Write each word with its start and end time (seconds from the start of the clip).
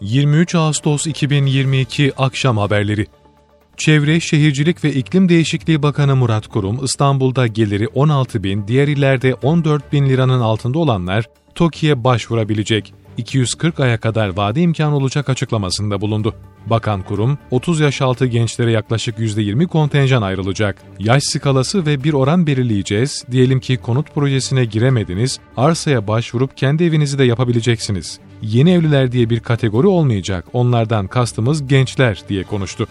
23 0.00 0.54
Ağustos 0.54 1.06
2022 1.06 2.12
Akşam 2.16 2.58
Haberleri 2.58 3.06
Çevre, 3.76 4.20
Şehircilik 4.20 4.84
ve 4.84 4.92
İklim 4.92 5.28
Değişikliği 5.28 5.82
Bakanı 5.82 6.16
Murat 6.16 6.48
Kurum, 6.48 6.84
İstanbul'da 6.84 7.46
geliri 7.46 7.88
16 7.88 8.42
bin, 8.42 8.68
diğer 8.68 8.88
illerde 8.88 9.34
14 9.34 9.92
bin 9.92 10.06
liranın 10.06 10.40
altında 10.40 10.78
olanlar 10.78 11.24
TOKİ'ye 11.54 12.04
başvurabilecek. 12.04 12.94
240 13.18 13.80
aya 13.80 14.00
kadar 14.00 14.36
vade 14.36 14.62
imkanı 14.62 14.96
olacak 14.96 15.28
açıklamasında 15.28 16.00
bulundu. 16.00 16.34
Bakan 16.66 17.02
kurum, 17.02 17.38
30 17.50 17.80
yaş 17.80 18.02
altı 18.02 18.26
gençlere 18.26 18.70
yaklaşık 18.70 19.18
%20 19.18 19.66
kontenjan 19.66 20.22
ayrılacak. 20.22 20.82
Yaş 20.98 21.22
skalası 21.22 21.86
ve 21.86 22.04
bir 22.04 22.12
oran 22.12 22.46
belirleyeceğiz. 22.46 23.24
Diyelim 23.30 23.60
ki 23.60 23.76
konut 23.76 24.14
projesine 24.14 24.64
giremediniz, 24.64 25.38
arsaya 25.56 26.08
başvurup 26.08 26.56
kendi 26.56 26.84
evinizi 26.84 27.18
de 27.18 27.24
yapabileceksiniz. 27.24 28.18
Yeni 28.42 28.70
evliler 28.70 29.12
diye 29.12 29.30
bir 29.30 29.40
kategori 29.40 29.86
olmayacak. 29.86 30.44
Onlardan 30.52 31.06
kastımız 31.06 31.66
gençler 31.66 32.22
diye 32.28 32.42
konuştu. 32.42 32.86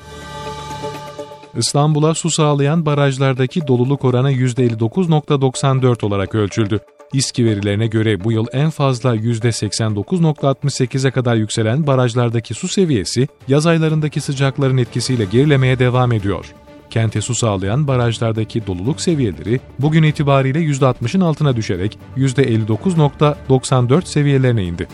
İstanbul'a 1.57 2.13
su 2.13 2.31
sağlayan 2.31 2.85
barajlardaki 2.85 3.67
doluluk 3.67 4.05
oranı 4.05 4.31
%59.94 4.31 6.05
olarak 6.05 6.35
ölçüldü. 6.35 6.79
İSKİ 7.13 7.45
verilerine 7.45 7.87
göre 7.87 8.23
bu 8.23 8.31
yıl 8.31 8.45
en 8.53 8.69
fazla 8.69 9.15
%89.68'e 9.15 11.11
kadar 11.11 11.35
yükselen 11.35 11.87
barajlardaki 11.87 12.53
su 12.53 12.67
seviyesi, 12.67 13.27
yaz 13.47 13.67
aylarındaki 13.67 14.21
sıcakların 14.21 14.77
etkisiyle 14.77 15.25
gerilemeye 15.25 15.79
devam 15.79 16.11
ediyor. 16.11 16.45
Kente 16.89 17.21
su 17.21 17.35
sağlayan 17.35 17.87
barajlardaki 17.87 18.67
doluluk 18.67 19.01
seviyeleri 19.01 19.59
bugün 19.79 20.03
itibariyle 20.03 20.59
%60'ın 20.59 21.21
altına 21.21 21.55
düşerek 21.55 21.97
%59.94 22.17 24.05
seviyelerine 24.05 24.63
indi. 24.63 24.87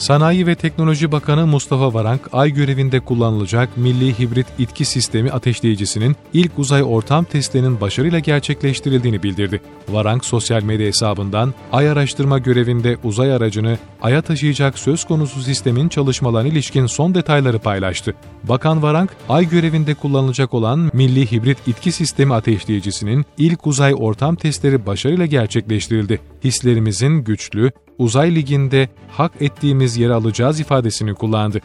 Sanayi 0.00 0.46
ve 0.46 0.54
Teknoloji 0.54 1.12
Bakanı 1.12 1.46
Mustafa 1.46 1.94
Varank, 1.94 2.20
ay 2.32 2.50
görevinde 2.50 3.00
kullanılacak 3.00 3.76
Milli 3.76 4.18
Hibrit 4.18 4.46
İtki 4.58 4.84
Sistemi 4.84 5.30
ateşleyicisinin 5.30 6.16
ilk 6.32 6.58
uzay 6.58 6.82
ortam 6.82 7.24
testlerinin 7.24 7.80
başarıyla 7.80 8.18
gerçekleştirildiğini 8.18 9.22
bildirdi. 9.22 9.60
Varank, 9.88 10.24
sosyal 10.24 10.62
medya 10.62 10.86
hesabından 10.86 11.54
ay 11.72 11.90
araştırma 11.90 12.38
görevinde 12.38 12.96
uzay 13.04 13.32
aracını 13.32 13.78
aya 14.02 14.22
taşıyacak 14.22 14.78
söz 14.78 15.04
konusu 15.04 15.40
sistemin 15.40 15.88
çalışmalarına 15.88 16.48
ilişkin 16.48 16.86
son 16.86 17.14
detayları 17.14 17.58
paylaştı. 17.58 18.14
Bakan 18.42 18.82
Varank, 18.82 19.10
ay 19.28 19.48
görevinde 19.48 19.94
kullanılacak 19.94 20.54
olan 20.54 20.90
Milli 20.92 21.32
Hibrit 21.32 21.58
İtki 21.66 21.92
Sistemi 21.92 22.34
ateşleyicisinin 22.34 23.24
ilk 23.38 23.66
uzay 23.66 23.94
ortam 23.96 24.36
testleri 24.36 24.86
başarıyla 24.86 25.26
gerçekleştirildi. 25.26 26.20
Hislerimizin 26.44 27.24
güçlü, 27.24 27.72
uzay 27.98 28.34
liginde 28.34 28.88
hak 29.08 29.32
ettiğimiz 29.40 29.96
yeri 29.96 30.12
alacağız 30.12 30.60
ifadesini 30.60 31.14
kullandı. 31.14 31.60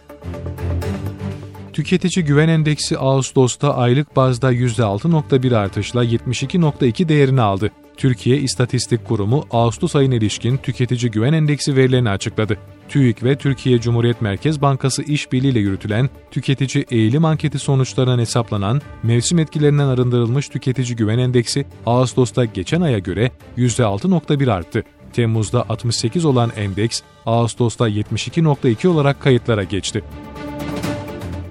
Tüketici 1.74 2.26
Güven 2.26 2.48
Endeksi 2.48 2.98
Ağustos'ta 2.98 3.76
aylık 3.76 4.16
bazda 4.16 4.54
%6.1 4.54 5.58
artışla 5.58 6.06
72.2 6.06 7.10
değerini 7.10 7.42
aldı. 7.42 7.72
Türkiye 7.98 8.38
İstatistik 8.38 9.06
Kurumu 9.06 9.46
Ağustos 9.52 9.96
ayına 9.96 10.16
ilişkin 10.16 10.58
Tüketici 10.58 11.12
Güven 11.12 11.34
Endeksi 11.34 11.76
verilerini 11.76 12.10
açıkladı. 12.10 12.58
TÜİK 12.90 13.24
ve 13.24 13.36
Türkiye 13.36 13.82
Cumhuriyet 13.82 14.22
Merkez 14.22 14.62
Bankası 14.62 15.04
işbirliğiyle 15.04 15.60
yürütülen 15.60 16.10
tüketici 16.32 16.86
eğilim 16.92 17.26
anketi 17.26 17.60
sonuçlarından 17.60 18.20
hesaplanan 18.20 18.82
mevsim 19.04 19.40
etkilerinden 19.40 19.88
arındırılmış 19.88 20.50
tüketici 20.50 20.96
güven 20.96 21.18
endeksi 21.18 21.66
Ağustos'ta 21.86 22.46
geçen 22.46 22.82
aya 22.82 23.00
göre 23.00 23.32
%6.1 23.58 24.52
arttı. 24.52 24.84
Temmuz'da 25.16 25.70
68 25.70 26.26
olan 26.26 26.52
endeks 26.58 27.02
Ağustos'ta 27.26 27.90
72.2 27.90 28.88
olarak 28.88 29.22
kayıtlara 29.22 29.64
geçti. 29.64 30.04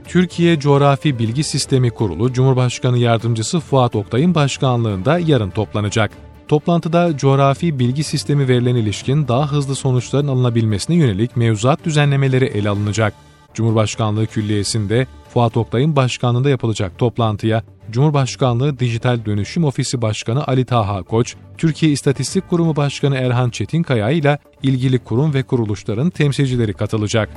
Türkiye 0.08 0.60
Coğrafi 0.60 1.18
Bilgi 1.18 1.44
Sistemi 1.44 1.90
Kurulu 1.90 2.32
Cumhurbaşkanı 2.32 2.98
Yardımcısı 2.98 3.60
Fuat 3.60 3.94
Oktay'ın 3.94 4.34
başkanlığında 4.34 5.18
yarın 5.18 5.50
toplanacak. 5.50 6.10
Toplantıda 6.48 7.16
coğrafi 7.16 7.78
bilgi 7.78 8.04
sistemi 8.04 8.48
verilen 8.48 8.74
ilişkin 8.74 9.28
daha 9.28 9.52
hızlı 9.52 9.74
sonuçların 9.74 10.28
alınabilmesine 10.28 10.96
yönelik 10.96 11.36
mevzuat 11.36 11.84
düzenlemeleri 11.84 12.44
ele 12.44 12.68
alınacak. 12.68 13.14
Cumhurbaşkanlığı 13.54 14.26
Külliyesi'nde 14.26 15.06
Fuat 15.34 15.56
Oktay'ın 15.56 15.96
başkanlığında 15.96 16.50
yapılacak 16.50 16.98
toplantıya 16.98 17.62
Cumhurbaşkanlığı 17.90 18.78
Dijital 18.78 19.24
Dönüşüm 19.24 19.64
Ofisi 19.64 20.02
Başkanı 20.02 20.46
Ali 20.46 20.64
Taha 20.64 21.02
Koç, 21.02 21.34
Türkiye 21.58 21.92
İstatistik 21.92 22.50
Kurumu 22.50 22.76
Başkanı 22.76 23.16
Erhan 23.16 23.50
Çetinkaya 23.50 24.10
ile 24.10 24.38
ilgili 24.62 24.98
kurum 24.98 25.34
ve 25.34 25.42
kuruluşların 25.42 26.10
temsilcileri 26.10 26.72
katılacak. 26.72 27.28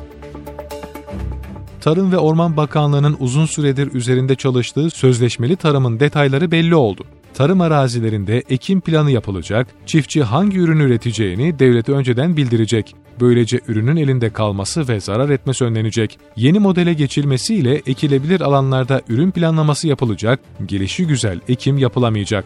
Tarım 1.82 2.12
ve 2.12 2.18
Orman 2.18 2.58
Bakanlığı'nın 2.58 3.18
uzun 3.20 3.46
süredir 3.46 3.94
üzerinde 3.94 4.36
çalıştığı 4.36 4.90
sözleşmeli 4.90 5.56
tarımın 5.56 6.00
detayları 6.00 6.52
belli 6.52 6.76
oldu. 6.76 7.04
Tarım 7.34 7.62
arazilerinde 7.62 8.44
ekim 8.50 8.82
planı 8.82 9.12
yapılacak, 9.12 9.68
çiftçi 9.86 10.24
hangi 10.24 10.58
ürünü 10.60 10.84
üreteceğini 10.84 11.60
devlete 11.60 11.92
önceden 11.92 12.38
bildirecek. 12.38 12.96
Böylece 13.20 13.60
ürünün 13.68 13.96
elinde 13.96 14.30
kalması 14.30 14.88
ve 14.88 15.00
zarar 15.00 15.30
etmesi 15.30 15.64
önlenecek. 15.66 16.20
Yeni 16.36 16.60
modele 16.60 16.94
geçilmesiyle 16.94 17.82
ekilebilir 17.86 18.42
alanlarda 18.42 19.02
ürün 19.10 19.32
planlaması 19.32 19.88
yapılacak, 19.88 20.40
gelişi 20.66 21.08
güzel 21.08 21.40
ekim 21.48 21.78
yapılamayacak. 21.78 22.46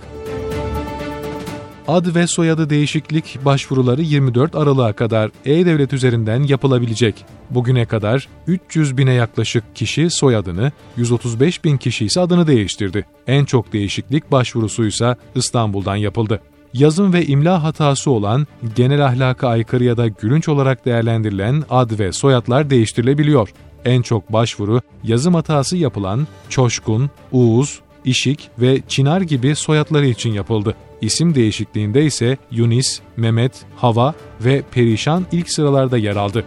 Ad 1.88 2.16
ve 2.16 2.28
soyadı 2.28 2.70
değişiklik 2.70 3.40
başvuruları 3.46 4.02
24 4.02 4.56
Aralık'a 4.56 4.94
kadar 4.94 5.32
E-Devlet 5.46 5.94
üzerinden 5.94 6.44
yapılabilecek. 6.44 7.26
Bugüne 7.50 7.86
kadar 7.86 8.28
300 8.48 8.98
bine 8.98 9.14
yaklaşık 9.14 9.76
kişi 9.76 10.10
soyadını, 10.10 10.72
135 10.98 11.64
bin 11.64 11.78
kişi 11.78 12.06
ise 12.06 12.20
adını 12.20 12.48
değiştirdi. 12.48 13.06
En 13.28 13.46
çok 13.46 13.74
değişiklik 13.74 14.32
başvurusuysa 14.32 15.16
İstanbul'dan 15.36 15.96
yapıldı. 15.96 16.42
Yazım 16.74 17.14
ve 17.14 17.26
imla 17.26 17.64
hatası 17.64 18.12
olan, 18.12 18.48
genel 18.76 19.06
ahlaka 19.06 19.48
aykırı 19.48 19.84
ya 19.84 19.98
da 19.98 20.08
gülünç 20.08 20.50
olarak 20.50 20.86
değerlendirilen 20.86 21.64
ad 21.70 22.00
ve 22.00 22.12
soyadlar 22.12 22.70
değiştirilebiliyor. 22.70 23.50
En 23.86 24.02
çok 24.02 24.34
başvuru 24.34 24.82
yazım 25.04 25.34
hatası 25.34 25.78
yapılan 25.78 26.28
Çoşkun, 26.50 27.10
Uğuz, 27.32 27.80
İşik 28.06 28.50
ve 28.60 28.82
Çınar 28.88 29.22
gibi 29.22 29.56
soyadları 29.56 30.06
için 30.06 30.34
yapıldı. 30.34 30.76
İsim 31.02 31.36
değişikliğinde 31.36 32.06
ise 32.06 32.38
Yunis, 32.52 33.00
Mehmet, 33.18 33.54
Hava 33.76 34.14
ve 34.42 34.64
Perişan 34.72 35.26
ilk 35.32 35.52
sıralarda 35.52 35.98
yer 35.98 36.16
aldı. 36.16 36.46